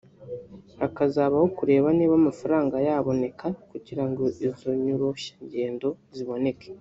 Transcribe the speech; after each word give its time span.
hakazabaho 0.79 1.47
kureba 1.57 1.87
niba 1.97 2.15
amafaranga 2.21 2.75
yaboneka 2.87 3.45
kugira 3.69 4.03
ngo 4.09 4.23
izo 4.51 4.69
nyoroshyangendo 4.83 5.87
ziboneke 6.15 6.67